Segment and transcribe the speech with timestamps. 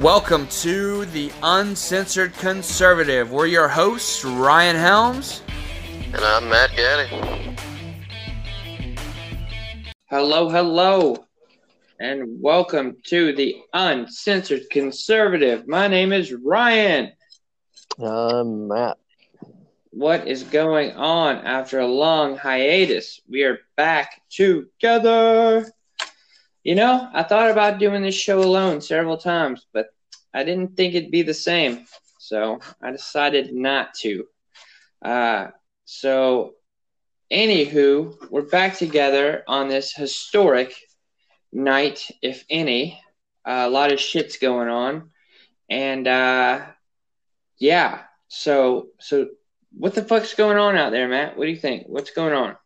[0.00, 3.32] Welcome to the Uncensored Conservative.
[3.32, 5.42] We're your hosts, Ryan Helms.
[6.14, 7.56] And I'm Matt Gaddy.
[10.08, 11.26] Hello, hello,
[11.98, 15.66] and welcome to the Uncensored Conservative.
[15.66, 17.10] My name is Ryan.
[18.00, 18.98] I'm Matt.
[19.90, 23.20] What is going on after a long hiatus?
[23.28, 25.68] We are back together.
[26.68, 29.86] You know, I thought about doing this show alone several times, but
[30.34, 31.86] I didn't think it'd be the same.
[32.18, 34.26] So I decided not to.
[35.02, 35.46] Uh,
[35.86, 36.56] so,
[37.32, 40.74] anywho, we're back together on this historic
[41.54, 43.00] night, if any.
[43.46, 45.08] Uh, a lot of shit's going on.
[45.70, 46.66] And, uh,
[47.56, 48.02] yeah.
[48.28, 49.28] So, so
[49.72, 51.38] what the fuck's going on out there, Matt?
[51.38, 51.86] What do you think?
[51.86, 52.56] What's going on?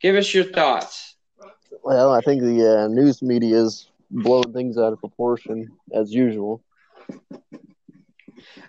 [0.00, 1.13] Give us your thoughts.
[1.82, 6.62] Well, I think the uh, news media is blowing things out of proportion as usual.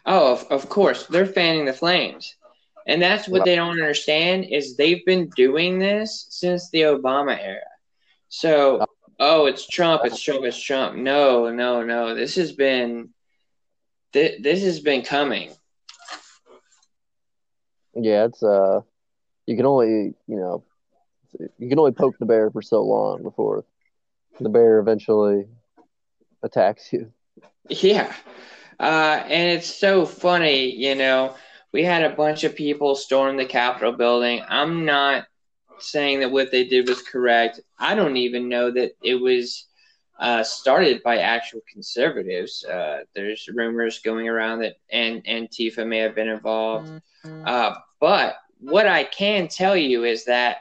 [0.06, 2.36] Oh, of, of course, they're fanning the flames.
[2.88, 7.62] And that's what they don't understand is they've been doing this since the Obama era.
[8.30, 8.86] So,
[9.20, 10.96] oh, it's Trump, it's Trump, it's Trump.
[10.96, 12.14] No, no, no.
[12.14, 13.10] This has been
[14.14, 15.52] th- this has been coming.
[17.96, 18.82] Yeah, it's uh,
[19.48, 20.64] you can only you know,
[21.58, 23.66] you can only poke the bear for so long before
[24.40, 25.46] the bear eventually
[26.44, 27.12] attacks you.
[27.70, 28.14] Yeah.
[28.80, 31.36] Uh, and it's so funny, you know.
[31.72, 34.42] We had a bunch of people storm the Capitol building.
[34.48, 35.26] I'm not
[35.80, 37.60] saying that what they did was correct.
[37.78, 39.66] I don't even know that it was
[40.20, 42.64] uh, started by actual conservatives.
[42.64, 47.02] Uh, there's rumors going around that and Antifa may have been involved.
[47.26, 50.60] Uh, but what I can tell you is that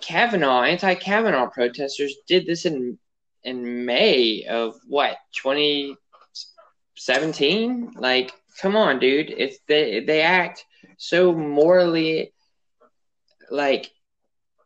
[0.00, 2.98] Kavanaugh, anti-Kavanaugh protesters did this in
[3.44, 7.92] in May of what 2017.
[7.96, 9.30] Like, come on, dude!
[9.30, 10.66] It's they they act
[10.96, 12.32] so morally
[13.50, 13.90] like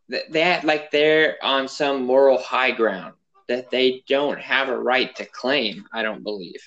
[0.09, 3.15] they act like they're on some moral high ground
[3.49, 5.87] that they don't have a right to claim.
[5.93, 6.61] I don't believe.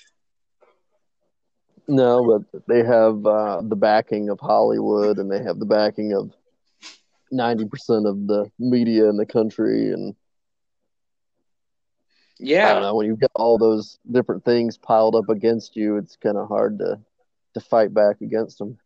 [1.88, 6.32] No, but they have uh, the backing of Hollywood, and they have the backing of
[7.30, 10.14] ninety percent of the media in the country, and
[12.62, 15.96] I Yeah, don't know when you've got all those different things piled up against you,
[15.96, 17.00] it's kind of hard to
[17.54, 18.78] to fight back against them.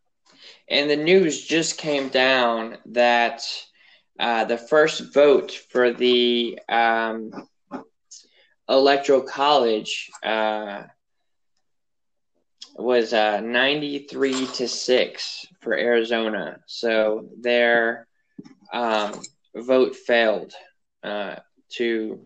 [0.68, 3.42] and the news just came down that
[4.18, 7.30] uh, the first vote for the um,
[8.68, 10.82] electoral college uh,
[12.76, 16.60] was uh, 93 to 6 for Arizona.
[16.66, 18.06] So their
[18.72, 19.20] um,
[19.54, 20.52] vote failed
[21.02, 21.36] uh,
[21.70, 22.20] to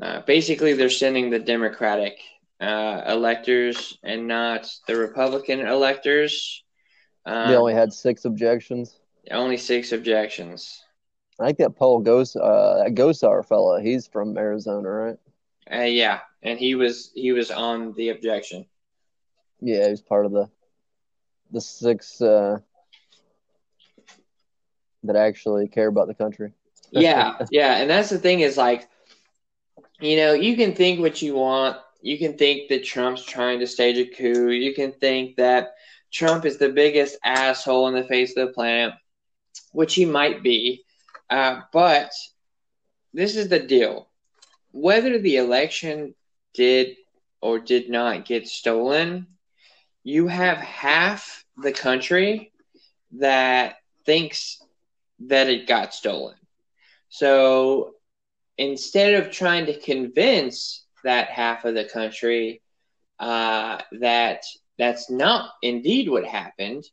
[0.00, 2.18] uh, basically, they're sending the Democratic
[2.60, 6.62] uh, electors and not the Republican electors.
[7.26, 8.96] Um, They only had six objections.
[9.30, 10.82] only six objections.
[11.40, 15.16] I think that Paul Gos uh, that Gosar fella, he's from Arizona, right?
[15.70, 18.66] Uh, yeah, and he was he was on the objection.
[19.60, 20.48] Yeah, he was part of the
[21.50, 22.58] the six uh,
[25.04, 26.52] that actually care about the country.
[26.90, 28.88] Yeah, yeah, and that's the thing is like,
[30.00, 31.76] you know, you can think what you want.
[32.00, 34.50] You can think that Trump's trying to stage a coup.
[34.50, 35.74] You can think that
[36.12, 38.94] Trump is the biggest asshole on the face of the planet,
[39.72, 40.84] which he might be.
[41.28, 42.10] Uh, but
[43.12, 44.08] this is the deal:
[44.72, 46.14] whether the election
[46.54, 46.96] did
[47.40, 49.26] or did not get stolen,
[50.04, 52.52] you have half the country
[53.12, 54.60] that thinks
[55.20, 56.36] that it got stolen.
[57.08, 57.94] So
[58.56, 62.62] instead of trying to convince that half of the country
[63.18, 64.42] uh, that
[64.78, 66.84] that's not indeed what happened,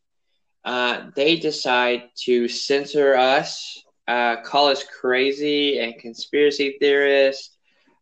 [0.63, 7.55] uh, they decide to censor us, uh, call us crazy and conspiracy theorists,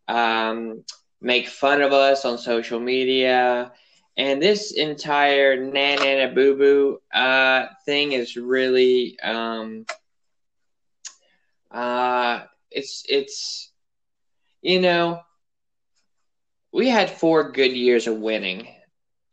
[0.07, 0.83] um,
[1.21, 3.71] make fun of us on social media.
[4.17, 9.85] And this entire na na na boo boo uh, thing is really um,
[11.73, 12.41] uh,
[12.71, 13.71] it's it's
[14.61, 15.21] you know
[16.71, 18.67] we had four good years of winning,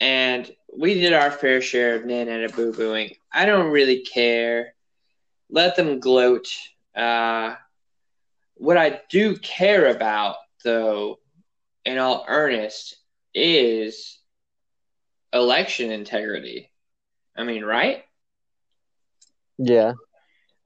[0.01, 3.15] and we did our fair share of na na na boo booing.
[3.33, 4.75] I don't really care.
[5.51, 6.49] Let them gloat.
[6.95, 7.55] Uh,
[8.55, 11.19] what I do care about, though,
[11.85, 12.97] in all earnest,
[13.35, 14.19] is
[15.33, 16.71] election integrity.
[17.37, 18.05] I mean, right?
[19.59, 19.93] Yeah,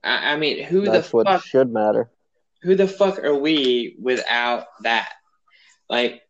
[0.05, 1.45] I, I mean, who that's the fuck?
[1.45, 2.11] should matter.
[2.63, 5.11] Who the fuck are we without that?
[5.89, 6.23] Like,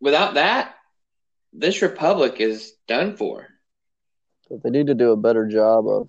[0.00, 0.74] without that,
[1.52, 3.46] this republic is done for.
[4.50, 6.08] But they need to do a better job of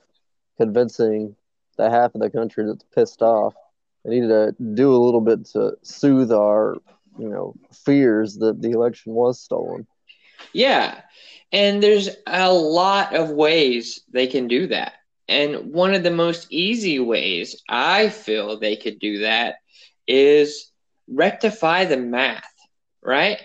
[0.57, 1.35] convincing
[1.77, 3.53] the half of the country that's pissed off.
[4.03, 6.77] They need to do a little bit to soothe our,
[7.17, 9.87] you know, fears that the election was stolen.
[10.53, 11.01] Yeah.
[11.51, 14.93] And there's a lot of ways they can do that.
[15.29, 19.55] And one of the most easy ways I feel they could do that
[20.07, 20.71] is
[21.07, 22.53] rectify the math,
[23.03, 23.39] right?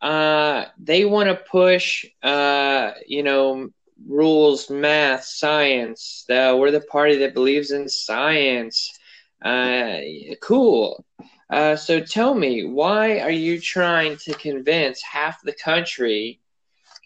[0.00, 3.68] Uh, they want to push, uh, you know,
[4.06, 6.24] rules, math, science.
[6.28, 8.98] We're the party that believes in science.
[9.44, 9.98] Uh,
[10.42, 11.04] cool.
[11.50, 16.40] Uh, so tell me, why are you trying to convince half the country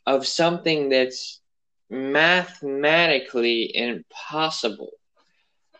[0.06, 1.40] of something that's
[1.90, 4.90] mathematically impossible?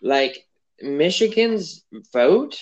[0.03, 0.47] Like
[0.81, 2.59] Michigan's vote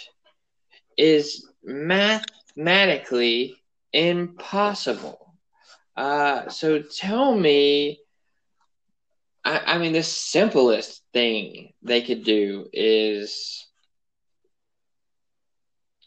[0.96, 3.54] is mathematically
[3.92, 5.34] impossible.
[5.96, 8.00] Uh, so tell me,
[9.44, 13.66] I, I mean, the simplest thing they could do is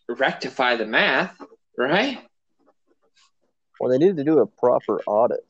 [0.07, 1.35] rectify the math,
[1.77, 2.19] right?
[3.79, 5.41] Well, they need to do a proper audit.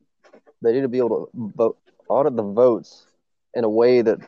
[0.62, 1.78] They need to be able to vote,
[2.12, 3.06] audit the votes
[3.54, 4.20] in a way that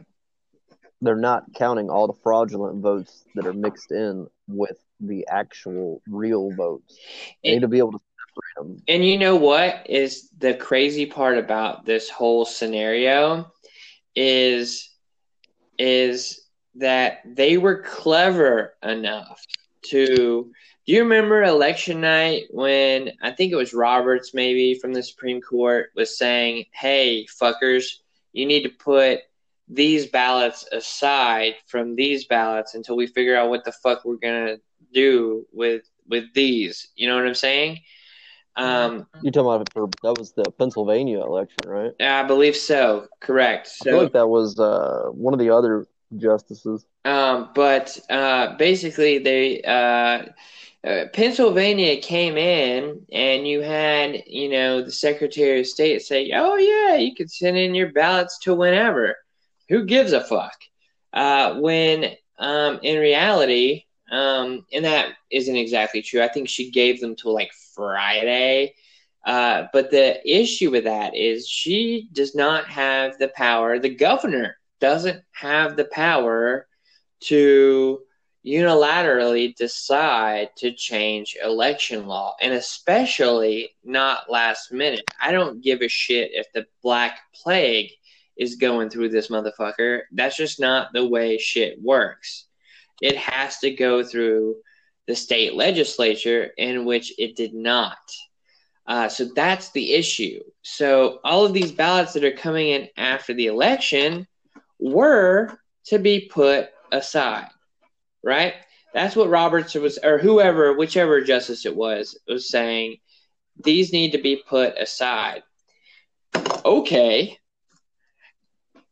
[1.01, 6.51] they're not counting all the fraudulent votes that are mixed in with the actual real
[6.51, 6.97] votes.
[7.43, 8.83] They need to be able to separate them.
[8.87, 13.51] And you know what is the crazy part about this whole scenario
[14.15, 14.89] is
[15.77, 16.39] is
[16.75, 19.43] that they were clever enough
[19.87, 20.51] to
[20.85, 25.41] do you remember election night when I think it was Roberts maybe from the Supreme
[25.41, 27.85] Court was saying, "Hey fuckers,
[28.33, 29.19] you need to put
[29.69, 34.47] these ballots aside from these ballots until we figure out what the fuck we're going
[34.47, 34.61] to
[34.93, 37.79] do with with these." You know what I'm saying?
[38.55, 41.91] Um, You talking about that was the Pennsylvania election, right?
[41.99, 43.07] I believe so.
[43.19, 43.71] Correct.
[43.81, 45.87] I feel like that was uh, one of the other
[46.17, 46.85] justices.
[47.05, 50.25] um, but uh, basically, they uh,
[50.85, 56.57] uh, Pennsylvania came in, and you had you know the Secretary of State say, "Oh
[56.57, 59.15] yeah, you can send in your ballots to whenever.
[59.69, 60.55] Who gives a fuck?"
[61.13, 66.21] Uh, when um, in reality, um, and that isn't exactly true.
[66.21, 68.75] I think she gave them till like Friday.
[69.25, 73.79] Uh, but the issue with that is she does not have the power.
[73.79, 76.67] The governor doesn't have the power
[77.21, 78.01] to
[78.45, 85.05] unilaterally decide to change election law, and especially not last minute.
[85.21, 87.91] I don't give a shit if the Black Plague
[88.35, 90.01] is going through this motherfucker.
[90.11, 92.45] That's just not the way shit works.
[93.01, 94.57] It has to go through
[95.07, 97.97] the state legislature, in which it did not.
[98.85, 100.41] Uh, so that's the issue.
[100.61, 104.27] So all of these ballots that are coming in after the election
[104.79, 107.47] were to be put aside,
[108.23, 108.53] right?
[108.93, 112.97] That's what Roberts was, or whoever, whichever justice it was, was saying.
[113.63, 115.43] These need to be put aside.
[116.65, 117.37] Okay.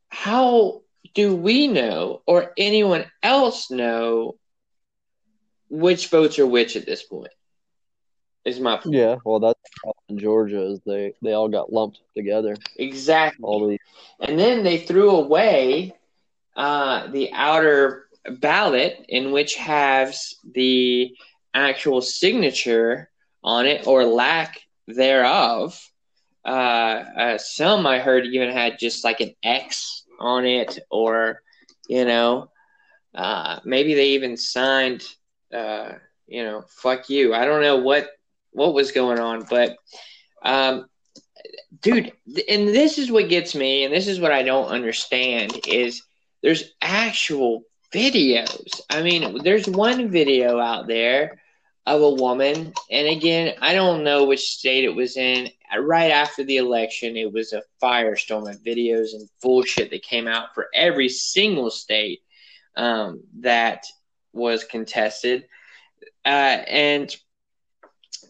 [0.09, 0.81] How
[1.13, 4.35] do we know, or anyone else know,
[5.69, 7.31] which votes are which at this point?
[8.43, 8.95] Is my point.
[8.95, 9.59] Yeah, well, that's
[10.09, 12.55] in Georgia is they they all got lumped together.
[12.75, 13.43] Exactly.
[13.43, 13.77] All the
[14.19, 15.93] And then they threw away
[16.55, 21.15] uh, the outer ballot, in which has the
[21.53, 23.09] actual signature
[23.43, 25.79] on it or lack thereof.
[26.45, 26.49] Uh,
[27.17, 31.41] uh, some I heard even had just like an X on it, or
[31.87, 32.49] you know,
[33.13, 35.03] uh, maybe they even signed,
[35.53, 35.93] uh,
[36.27, 38.09] you know, "fuck you." I don't know what
[38.51, 39.75] what was going on, but
[40.43, 40.85] um,
[41.81, 42.11] dude
[42.49, 46.03] and this is what gets me and this is what i don't understand is
[46.43, 48.81] there's actual videos.
[48.89, 51.41] I mean there's one video out there
[51.85, 55.49] of a woman and again i don't know which state it was in.
[55.77, 60.53] Right after the election it was a firestorm of videos and bullshit that came out
[60.53, 62.21] for every single state
[62.75, 63.85] um, that
[64.33, 65.45] was contested.
[66.23, 67.15] Uh, and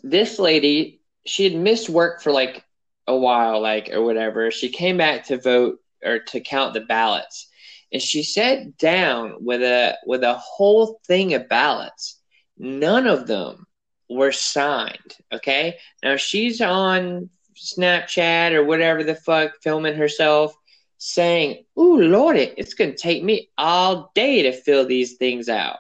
[0.04, 2.64] this lady she had missed work for like
[3.08, 4.52] a while, like or whatever.
[4.52, 7.48] She came back to vote or to count the ballots,
[7.92, 12.20] and she sat down with a with a whole thing of ballots.
[12.58, 13.68] None of them
[14.10, 15.16] were signed.
[15.34, 20.54] Okay, now she's on Snapchat or whatever the fuck, filming herself,
[20.98, 25.78] saying, "Ooh, lordy, it's gonna take me all day to fill these things out."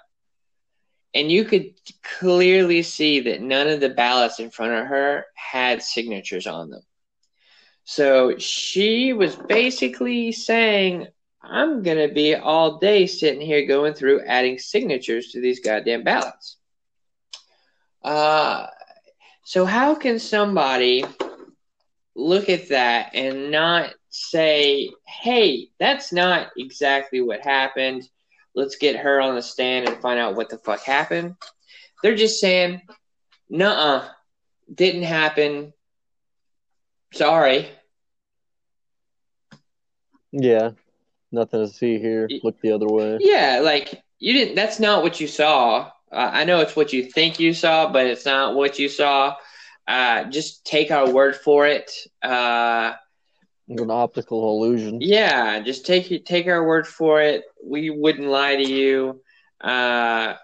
[1.13, 5.81] And you could clearly see that none of the ballots in front of her had
[5.81, 6.83] signatures on them.
[7.83, 11.07] So she was basically saying,
[11.43, 16.03] I'm going to be all day sitting here going through adding signatures to these goddamn
[16.03, 16.57] ballots.
[18.03, 18.67] Uh,
[19.43, 21.03] so, how can somebody
[22.15, 28.07] look at that and not say, hey, that's not exactly what happened?
[28.53, 31.35] Let's get her on the stand and find out what the fuck happened.
[32.03, 32.81] They're just saying,
[33.49, 34.07] nah,
[34.73, 35.73] didn't happen.
[37.13, 37.69] Sorry.
[40.31, 40.71] Yeah,
[41.31, 42.29] nothing to see here.
[42.43, 43.17] Look the other way.
[43.21, 44.55] Yeah, like you didn't.
[44.55, 45.91] That's not what you saw.
[46.11, 49.35] Uh, I know it's what you think you saw, but it's not what you saw.
[49.87, 51.91] Uh, just take our word for it.
[52.21, 52.93] Uh,
[53.67, 54.99] an optical illusion.
[55.01, 57.43] Yeah, just take take our word for it.
[57.63, 59.21] We wouldn't lie to you.
[59.59, 60.35] Uh,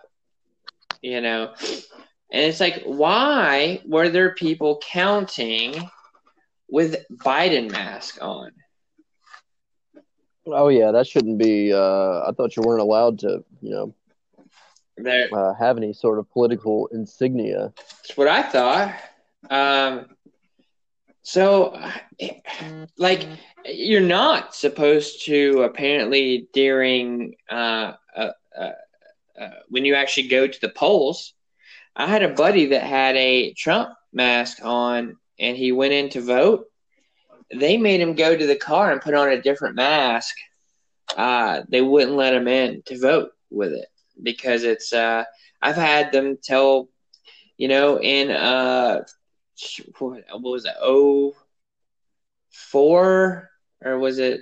[1.02, 1.54] you know,
[2.32, 5.90] and it's like, why were there people counting
[6.70, 8.52] with Biden mask on?
[10.48, 11.74] Oh yeah, that shouldn't be.
[11.74, 13.96] Uh, I thought you weren't allowed to, you know,
[14.98, 17.74] there, uh, have any sort of political insignia.
[17.76, 18.96] That's what I thought.
[19.50, 20.06] Um,
[21.22, 21.80] so,
[22.98, 23.28] like,
[23.66, 28.72] you're not supposed to apparently during uh, uh, uh,
[29.40, 31.34] uh, when you actually go to the polls.
[31.96, 36.22] I had a buddy that had a Trump mask on, and he went in to
[36.22, 36.68] vote.
[37.54, 40.36] They made him go to the car and put on a different mask.
[41.16, 43.88] Uh, they wouldn't let him in to vote with it
[44.22, 44.94] because it's.
[44.94, 45.24] Uh,
[45.62, 46.90] I've had them tell,
[47.58, 49.04] you know, in uh,
[50.00, 50.74] what, was it?
[50.82, 51.34] Oh,
[52.52, 53.50] four
[53.84, 54.42] or was it?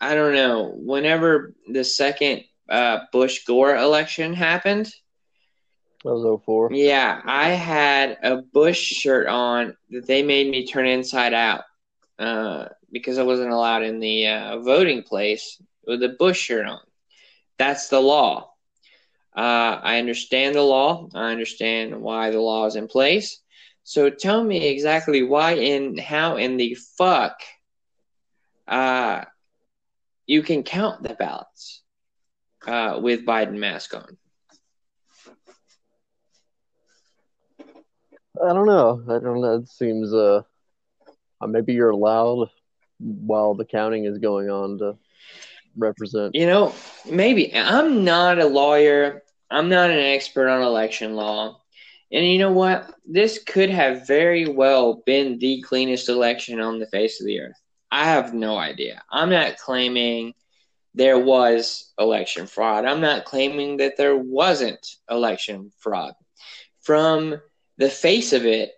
[0.00, 0.72] I don't know.
[0.76, 4.92] Whenever the second uh, Bush Gore election happened.
[6.04, 6.70] That was 04.
[6.72, 11.62] Yeah, I had a Bush shirt on that they made me turn inside out
[12.18, 16.80] uh, because I wasn't allowed in the uh, voting place with a Bush shirt on.
[17.58, 18.52] That's the law.
[19.36, 21.08] Uh, I understand the law.
[21.14, 23.40] I understand why the law is in place.
[23.84, 27.40] So tell me exactly why and how in the fuck
[28.66, 29.24] uh,
[30.26, 31.82] you can count the ballots
[32.66, 34.18] uh, with Biden mask on.
[38.44, 39.02] I don't know.
[39.08, 39.54] I don't know.
[39.54, 40.42] It seems uh,
[41.40, 42.50] uh, maybe you're allowed
[42.98, 44.98] while the counting is going on to
[45.76, 46.34] represent.
[46.34, 46.74] You know,
[47.08, 49.22] maybe I'm not a lawyer.
[49.50, 51.60] I'm not an expert on election law.
[52.10, 52.94] And you know what?
[53.06, 57.60] This could have very well been the cleanest election on the face of the earth.
[57.90, 59.02] I have no idea.
[59.10, 60.34] I'm not claiming
[60.94, 62.84] there was election fraud.
[62.84, 66.14] I'm not claiming that there wasn't election fraud.
[66.82, 67.40] From
[67.76, 68.72] the face of it,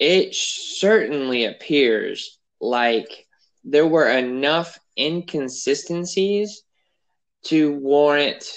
[0.00, 3.26] it certainly appears like
[3.62, 6.62] there were enough inconsistencies
[7.44, 8.50] to warrant,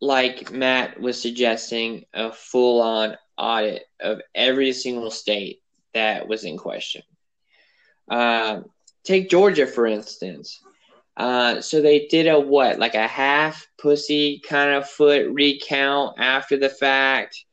[0.00, 5.60] like Matt was suggesting, a full on audit of every single state
[5.94, 7.02] that was in question.
[8.08, 8.60] Uh,
[9.02, 10.60] take Georgia, for instance.
[11.16, 16.56] Uh, so they did a what, like a half pussy kind of foot recount after
[16.56, 17.44] the fact.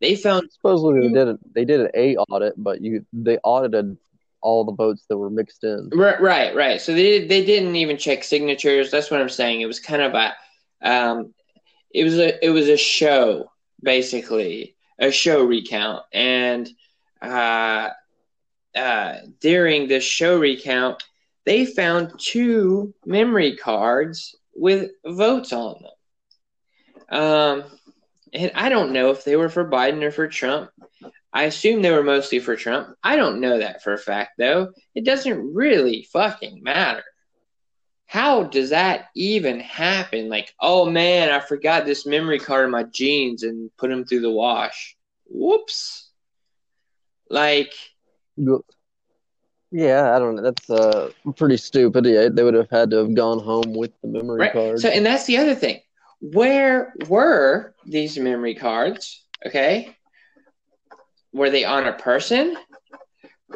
[0.00, 1.54] They found supposedly they did it.
[1.54, 3.96] They did an A audit, but you they audited
[4.42, 5.90] all the votes that were mixed in.
[5.92, 6.80] Right, right, right.
[6.80, 8.90] So they they didn't even check signatures.
[8.90, 9.60] That's what I'm saying.
[9.60, 10.34] It was kind of a,
[10.82, 11.34] um,
[11.90, 13.50] it was a it was a show
[13.82, 16.68] basically a show recount, and
[17.20, 17.90] uh,
[18.74, 21.02] uh, during the show recount,
[21.44, 25.82] they found two memory cards with votes on
[27.08, 27.20] them.
[27.20, 27.64] Um,
[28.32, 30.70] and I don't know if they were for Biden or for Trump.
[31.32, 32.96] I assume they were mostly for Trump.
[33.02, 34.72] I don't know that for a fact, though.
[34.94, 37.04] It doesn't really fucking matter.
[38.06, 40.28] How does that even happen?
[40.28, 44.20] Like, oh man, I forgot this memory card in my jeans and put them through
[44.20, 44.96] the wash.
[45.26, 46.08] Whoops.
[47.28, 47.74] Like,
[49.72, 50.42] yeah, I don't know.
[50.42, 52.06] That's uh, pretty stupid.
[52.06, 54.52] Yeah, they would have had to have gone home with the memory right.
[54.52, 54.80] card.
[54.80, 55.80] So, and that's the other thing.
[56.32, 59.24] Where were these memory cards?
[59.46, 59.96] Okay.
[61.32, 62.56] Were they on a person?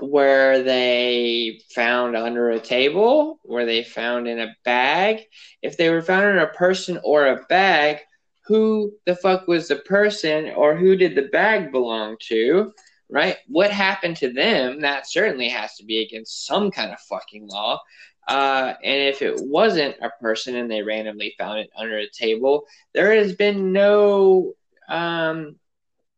[0.01, 3.41] Were they found under a table?
[3.45, 5.23] Were they found in a bag?
[5.63, 7.99] If they were found in a person or a bag,
[8.47, 12.73] who the fuck was the person or who did the bag belong to?
[13.09, 13.37] Right?
[13.49, 14.81] What happened to them?
[14.83, 17.81] That certainly has to be against some kind of fucking law.
[18.31, 22.65] Uh, and if it wasn't a person and they randomly found it under a table,
[22.95, 24.53] there has been no,
[24.89, 25.57] um,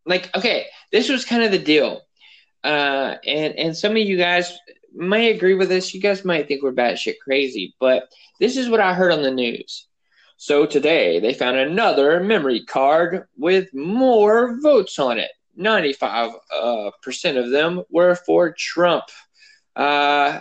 [0.05, 2.03] like, okay, this was kind of the deal.
[2.63, 4.53] Uh, and, and some of you guys
[4.93, 5.95] may agree with this.
[5.95, 9.31] You guys might think we're batshit crazy, but this is what I heard on the
[9.31, 9.87] news.
[10.37, 15.31] So today they found another memory card with more votes on it.
[15.59, 16.91] 95% uh,
[17.39, 19.05] of them were for Trump.
[19.75, 20.41] Uh,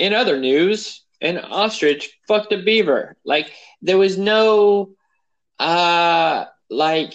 [0.00, 3.16] in other news, an ostrich fucked a beaver.
[3.24, 3.52] Like
[3.82, 4.94] there was no
[5.58, 7.14] uh like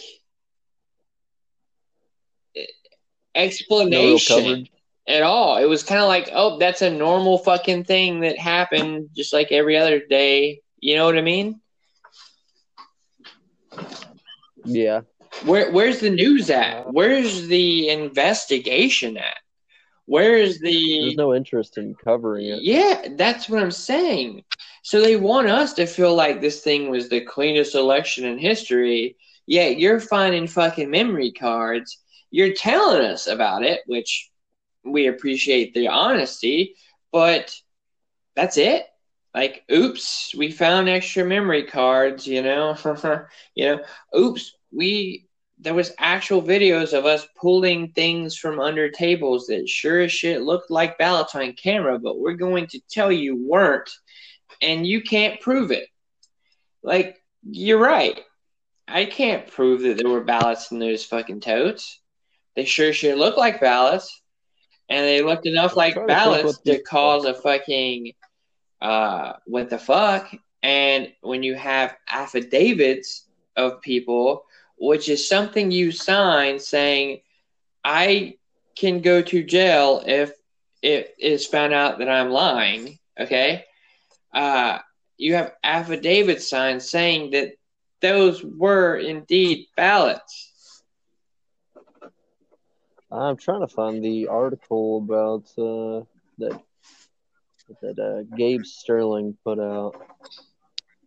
[3.33, 4.67] explanation
[5.07, 5.57] at all.
[5.57, 9.51] It was kind of like, oh, that's a normal fucking thing that happened just like
[9.51, 10.61] every other day.
[10.79, 11.59] You know what I mean?
[14.63, 15.01] Yeah.
[15.43, 16.93] Where where's the news at?
[16.93, 19.37] Where's the investigation at?
[20.05, 22.61] Where's the There's no interest in covering it.
[22.61, 24.43] Yeah, that's what I'm saying.
[24.83, 29.17] So they want us to feel like this thing was the cleanest election in history.
[29.47, 31.97] Yet you're finding fucking memory cards.
[32.29, 34.29] You're telling us about it, which
[34.83, 36.75] we appreciate the honesty,
[37.11, 37.55] but
[38.35, 38.85] that's it.
[39.33, 42.77] Like, oops, we found extra memory cards, you know.
[43.55, 43.83] you know,
[44.17, 45.24] oops, we
[45.57, 50.41] there was actual videos of us pulling things from under tables that sure as shit
[50.41, 53.89] looked like ballots on camera, but we're going to tell you weren't,
[54.61, 55.87] and you can't prove it.
[56.83, 58.19] Like, you're right.
[58.87, 61.99] I can't prove that there were ballots in those fucking totes.
[62.55, 64.21] They sure sure look like ballots
[64.89, 68.13] and they looked enough like ballots to cause a fucking
[68.81, 70.33] uh, what the fuck.
[70.61, 74.45] And when you have affidavits of people,
[74.77, 77.21] which is something you sign saying,
[77.83, 78.37] I
[78.75, 80.33] can go to jail if
[80.81, 82.99] it is found out that I'm lying.
[83.19, 83.65] Okay,
[84.33, 84.79] uh,
[85.17, 87.53] you have affidavits signed saying that
[88.01, 90.83] those were indeed ballots.
[93.11, 96.03] I'm trying to find the article about uh,
[96.39, 96.59] that
[97.81, 99.95] that uh, Gabe Sterling put out.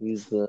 [0.01, 0.49] He's the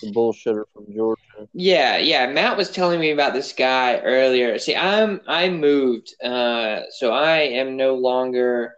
[0.00, 1.13] the bullshitter from Georgia.
[1.52, 2.26] Yeah, yeah.
[2.26, 4.58] Matt was telling me about this guy earlier.
[4.58, 8.74] See, I'm I moved, uh, so I am no longer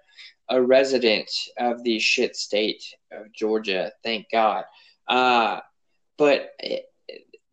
[0.49, 3.93] a resident of the shit state of Georgia.
[4.05, 4.65] Thank God.
[5.09, 5.61] Uh,
[6.19, 6.51] but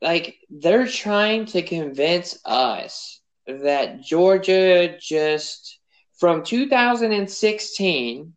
[0.01, 5.79] like they're trying to convince us that Georgia just
[6.17, 8.33] from 2016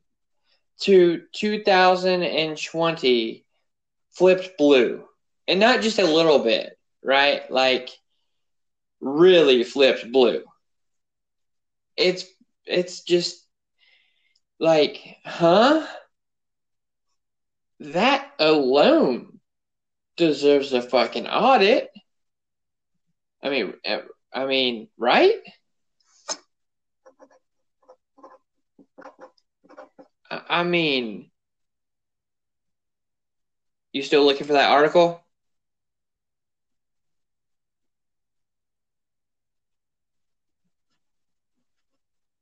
[0.80, 3.44] to 2020
[4.10, 5.05] flipped blue.
[5.48, 7.48] And not just a little bit, right?
[7.50, 7.90] Like
[9.00, 10.42] really flipped blue.
[11.96, 12.24] It's
[12.64, 13.46] it's just
[14.58, 15.86] like, huh?
[17.80, 19.40] That alone
[20.16, 21.90] deserves a fucking audit.
[23.42, 24.00] I mean, eh,
[24.32, 25.34] I mean, right?
[30.30, 31.30] I mean,
[33.92, 35.25] you still looking for that article?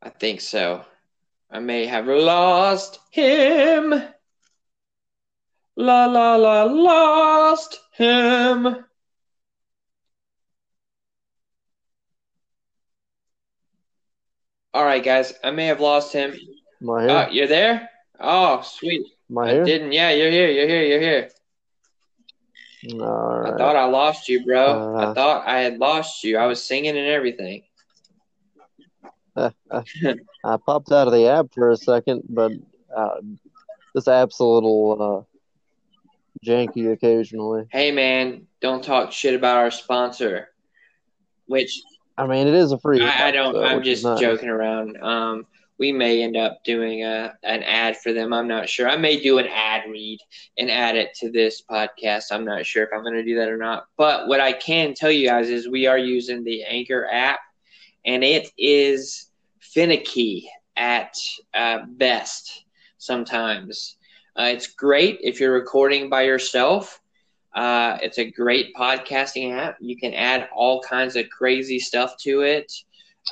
[0.05, 0.85] I think so.
[1.51, 3.90] I may have lost him.
[5.77, 8.67] La la la, lost him.
[14.75, 15.33] All right, guys.
[15.43, 16.35] I may have lost him.
[16.81, 17.11] My I here?
[17.11, 17.88] Oh, you're there?
[18.21, 19.07] Oh, sweet.
[19.29, 19.93] My I I didn't.
[19.93, 20.51] Yeah, you're here.
[20.51, 20.83] You're here.
[20.85, 21.31] You're here.
[23.01, 23.59] All I right.
[23.59, 24.95] thought I lost you, bro.
[24.97, 25.14] I Uh.
[25.14, 26.37] thought I had lost you.
[26.37, 27.62] I was singing and everything.
[29.37, 32.53] I popped out of the app for a second, but
[32.94, 33.16] uh,
[33.94, 37.64] this app's a little uh, janky occasionally.
[37.70, 40.49] Hey, man, don't talk shit about our sponsor.
[41.47, 41.83] Which
[42.16, 43.03] I mean, it is a free.
[43.03, 43.55] I, I don't.
[43.55, 44.20] so, I'm just nice.
[44.20, 44.97] joking around.
[45.03, 45.47] Um,
[45.79, 48.33] we may end up doing a an ad for them.
[48.33, 48.88] I'm not sure.
[48.88, 50.20] I may do an ad read
[50.59, 52.25] and add it to this podcast.
[52.31, 53.87] I'm not sure if I'm going to do that or not.
[53.97, 57.40] But what I can tell you guys is we are using the Anchor app,
[58.05, 61.17] and it is finicky at
[61.53, 62.64] uh, best
[62.99, 63.97] sometimes.
[64.38, 67.01] Uh, it's great if you're recording by yourself.
[67.55, 69.77] Uh, it's a great podcasting app.
[69.81, 72.73] You can add all kinds of crazy stuff to it.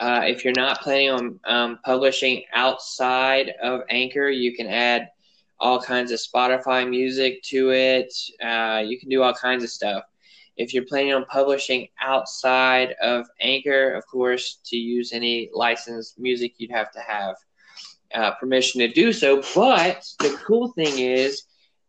[0.01, 5.09] Uh, if you're not planning on um, publishing outside of Anchor, you can add
[5.59, 8.13] all kinds of Spotify music to it.
[8.43, 10.05] Uh, you can do all kinds of stuff.
[10.57, 16.55] If you're planning on publishing outside of Anchor, of course, to use any licensed music,
[16.59, 17.37] you'd have to have
[18.15, 19.43] uh, permission to do so.
[19.55, 21.43] But the cool thing is,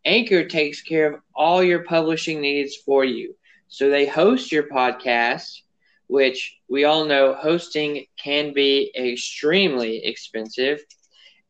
[0.06, 3.36] Anchor takes care of all your publishing needs for you.
[3.68, 5.62] So they host your podcast,
[6.08, 10.80] which we all know hosting can be extremely expensive.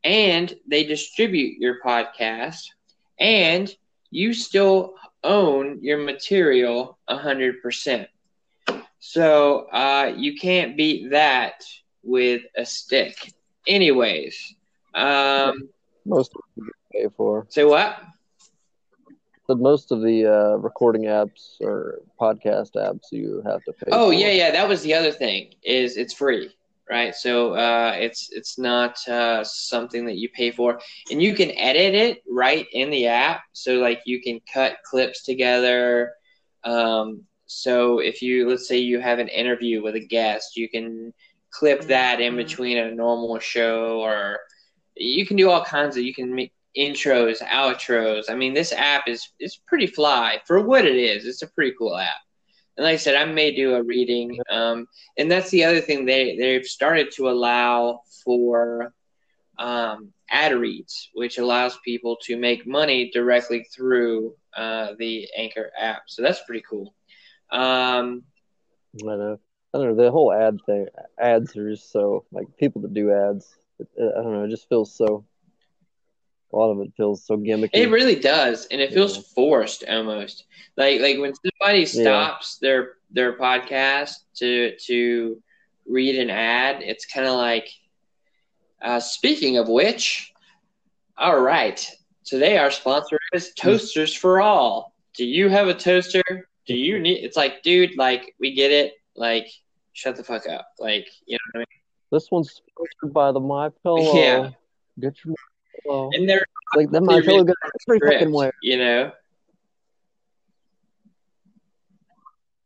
[0.03, 2.63] and they distribute your podcast,
[3.19, 3.73] and
[4.11, 8.07] you still own your material 100%.
[8.99, 11.63] So uh, you can't beat that
[12.03, 13.33] with a stick.
[13.67, 14.55] Anyways,
[14.93, 15.69] um,
[16.05, 17.45] Most of you pay for.
[17.49, 17.97] say what?
[19.47, 23.91] But most of the uh, recording apps or podcast apps you have to pay.
[23.91, 24.13] Oh for.
[24.13, 24.51] yeah, yeah.
[24.51, 26.49] That was the other thing is it's free,
[26.89, 27.15] right?
[27.15, 30.79] So uh, it's it's not uh, something that you pay for,
[31.11, 33.41] and you can edit it right in the app.
[33.53, 36.13] So like you can cut clips together.
[36.63, 41.13] Um, so if you let's say you have an interview with a guest, you can
[41.51, 44.39] clip that in between a normal show, or
[44.95, 46.03] you can do all kinds of.
[46.03, 48.29] You can make intros, outros.
[48.29, 51.25] I mean, this app is is pretty fly for what it is.
[51.25, 52.21] It's a pretty cool app.
[52.77, 54.39] And like I said, I may do a reading.
[54.49, 58.93] Um, and that's the other thing they they've started to allow for
[59.59, 66.03] um, ad reads, which allows people to make money directly through uh, the Anchor app.
[66.07, 66.95] So that's pretty cool.
[67.51, 68.23] Um,
[69.01, 69.39] I know.
[69.73, 70.03] I don't know.
[70.03, 70.87] The whole ad thing,
[71.19, 73.55] ads are just so like people that do ads.
[73.81, 74.43] I don't know.
[74.43, 75.25] It just feels so.
[76.53, 77.69] A lot of it feels so gimmicky.
[77.73, 79.23] It really does, and it feels Yeah.
[79.35, 80.45] forced almost.
[80.77, 85.41] Like like when somebody stops their their podcast to to
[85.87, 87.69] read an ad, it's kind of like.
[88.81, 90.33] Uh, speaking of which,
[91.17, 91.89] all right,
[92.25, 94.93] today our sponsor is Toasters for All.
[95.15, 96.21] Do you have a toaster?
[96.67, 97.23] Do you need?
[97.23, 98.93] It's like, dude, like we get it.
[99.15, 99.47] Like,
[99.93, 100.67] shut the fuck up.
[100.79, 101.81] Like, you know what I mean?
[102.11, 104.15] This one's sponsored by the My Pillow.
[104.15, 104.49] Yeah.
[104.99, 105.33] Get your
[105.89, 107.55] And they're Like that My Pillow every
[107.99, 108.51] script, fucking way.
[108.61, 109.11] you know.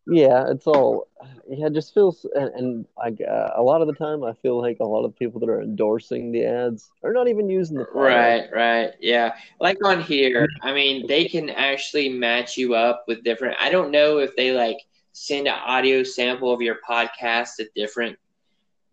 [0.10, 1.08] Yeah, it's all.
[1.50, 4.62] Yeah, it just feels, and, and I, uh, a lot of the time, I feel
[4.62, 7.84] like a lot of people that are endorsing the ads are not even using the
[7.86, 8.54] product.
[8.54, 8.94] Right, right.
[9.02, 9.34] Yeah.
[9.60, 13.58] Like on here, I mean, they can actually match you up with different.
[13.60, 14.78] I don't know if they like
[15.12, 18.18] send an audio sample of your podcast to different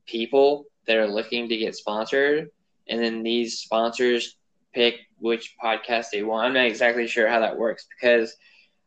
[0.07, 2.51] people that are looking to get sponsored,
[2.89, 4.37] and then these sponsors
[4.73, 6.47] pick which podcast they want.
[6.47, 8.35] I'm not exactly sure how that works because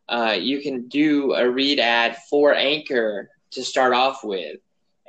[0.09, 4.57] uh, you can do a read ad for Anchor to start off with.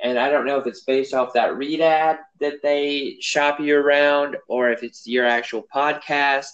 [0.01, 3.75] And I don't know if it's based off that read ad that they shop you
[3.77, 6.51] around or if it's your actual podcast.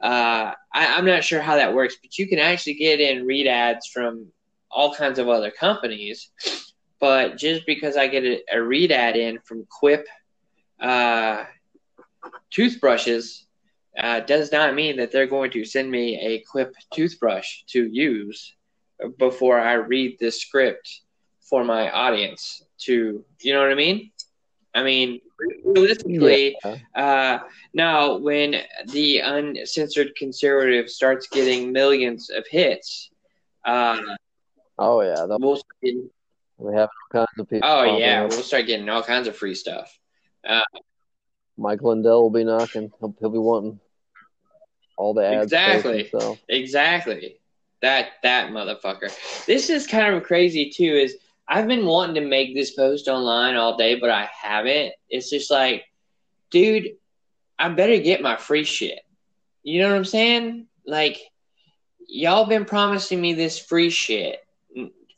[0.00, 3.46] Uh, I, I'm not sure how that works, but you can actually get in read
[3.46, 4.26] ads from
[4.70, 6.30] all kinds of other companies.
[7.00, 10.06] But just because I get a, a read ad in from Quip
[10.78, 11.44] uh,
[12.50, 13.46] toothbrushes
[13.98, 18.54] uh, does not mean that they're going to send me a Quip toothbrush to use
[19.18, 21.02] before I read the script
[21.40, 22.64] for my audience.
[22.86, 24.10] To you know what I mean?
[24.74, 25.20] I mean,
[25.64, 26.76] realistically, Yeah.
[26.96, 27.38] uh,
[27.72, 28.56] now when
[28.86, 33.10] the uncensored conservative starts getting millions of hits,
[33.64, 34.00] uh,
[34.76, 36.10] Oh yeah, we'll start getting,
[36.58, 37.68] we have all kinds of people.
[37.68, 39.96] oh yeah, we'll start getting all kinds of free stuff.
[41.56, 42.90] Mike Lindell will be knocking.
[43.00, 43.80] He'll, he'll be wanting
[44.96, 45.44] all the ads.
[45.44, 46.10] Exactly.
[46.48, 47.36] Exactly.
[47.82, 49.10] That that motherfucker.
[49.46, 50.84] This is kind of crazy too.
[50.84, 54.92] Is I've been wanting to make this post online all day, but I haven't.
[55.10, 55.84] It's just like,
[56.50, 56.92] dude,
[57.58, 59.00] I better get my free shit.
[59.62, 60.66] You know what I'm saying?
[60.86, 61.18] Like,
[62.08, 64.38] y'all been promising me this free shit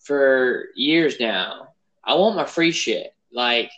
[0.01, 1.69] for years now.
[2.05, 3.13] I want my free shit.
[3.33, 3.71] Like,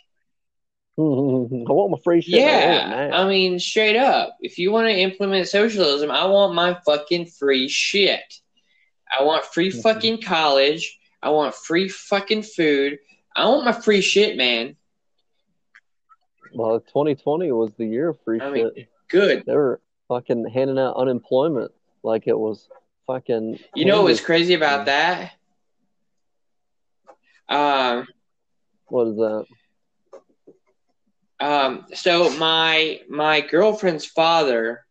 [1.69, 2.41] I want my free shit.
[2.41, 3.13] Yeah, it.
[3.13, 4.35] I mean, straight up.
[4.41, 8.21] If you want to implement socialism, I want my fucking free shit.
[9.17, 9.81] I want free Mhm.
[9.81, 10.99] fucking college.
[11.21, 12.99] I want free fucking food.
[13.35, 14.75] I want my free shit, man.
[16.53, 18.89] Well, 2020 was the year of free I mean, shit.
[19.07, 19.43] Good.
[19.45, 21.71] They were fucking handing out unemployment
[22.03, 22.67] like it was
[23.07, 23.59] fucking.
[23.73, 25.31] You know what was crazy about that?
[27.47, 28.07] Um,
[28.87, 29.45] What is that?
[31.39, 34.85] Um, so my my girlfriend's father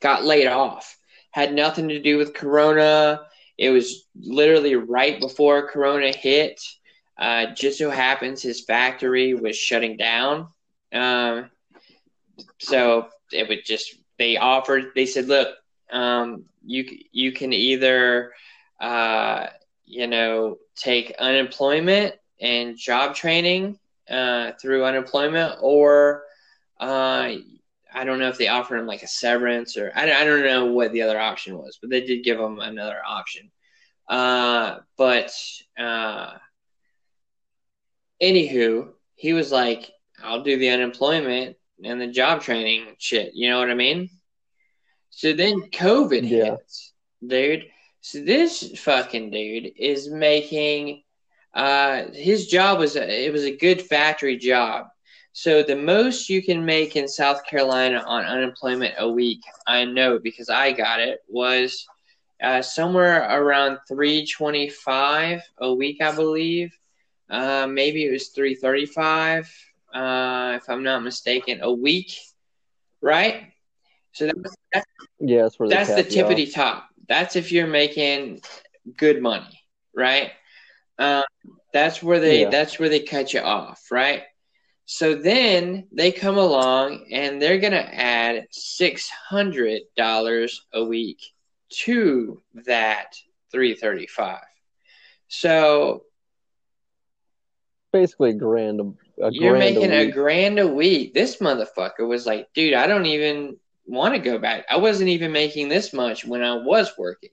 [0.00, 0.96] got laid off.
[1.30, 3.22] Had nothing to do with Corona.
[3.58, 6.60] It was literally right before Corona hit.
[7.18, 10.48] Uh, just so happens his factory was shutting down.
[10.92, 11.50] Um,
[12.58, 14.92] so it would just they offered.
[14.94, 15.56] They said, "Look,
[15.90, 18.32] um, you you can either,
[18.80, 19.46] uh,
[19.84, 23.78] you know, take unemployment and job training
[24.10, 26.24] uh, through unemployment, or
[26.80, 27.34] uh,
[27.94, 30.44] I don't know if they offered him like a severance or I don't, I don't
[30.44, 33.50] know what the other option was, but they did give him another option.
[34.08, 35.32] Uh, but
[35.78, 36.32] uh,
[38.22, 39.90] anywho, he was like,
[40.22, 41.56] "I'll do the unemployment.
[41.84, 43.32] and the job training shit.
[43.34, 44.08] You know what I mean?
[45.10, 46.44] So then COVID Yeah.
[46.56, 46.92] hits,
[47.26, 47.64] dude.
[48.00, 51.02] So this fucking dude is making
[51.54, 54.86] uh his job was a, it was a good factory job.
[55.34, 60.18] So the most you can make in South Carolina on unemployment a week, I know
[60.18, 61.86] because I got it, was
[62.42, 66.76] uh, somewhere around 325 a week, I believe.
[67.30, 69.50] Uh, maybe it was 335,
[69.94, 72.14] uh, if I'm not mistaken, a week,
[73.00, 73.52] right?
[74.12, 74.86] So that's, that's,
[75.18, 76.30] Yeah, that's where that's the cap you off.
[76.30, 76.88] tippity top.
[77.08, 78.42] That's if you're making
[78.98, 79.62] good money,
[79.94, 80.32] right?
[80.98, 81.24] Um,
[81.72, 82.50] that's where they Yeah.
[82.50, 84.24] that's where they cut you off, right?
[84.84, 91.20] So then they come along and they're gonna add six hundred dollars a week
[91.84, 93.16] to that
[93.50, 94.44] three thirty five.
[95.28, 96.04] So
[97.92, 98.80] Basically, a grand.
[98.80, 101.12] A, a you're grand making a a grand a week.
[101.14, 104.64] This motherfucker was like, dude, I don't even want to go back.
[104.70, 107.30] I wasn't even making this much when I was working.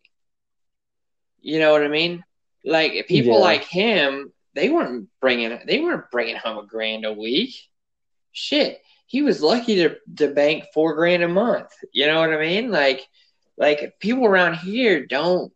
[1.41, 2.23] You know what I mean?
[2.65, 3.39] Like people Yeah.
[3.39, 7.55] like him, they weren't bringing they weren't bringing home a grand a week.
[8.31, 11.71] Shit, he was lucky to to bank four grand a month.
[11.93, 12.69] You know what I mean?
[12.71, 13.07] Like,
[13.57, 15.53] like people around here don't